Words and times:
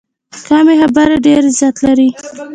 کمې 0.47 0.75
خبرې، 0.81 1.15
ډېر 1.25 1.41
عزت 1.49 1.75
لري. 1.85 2.09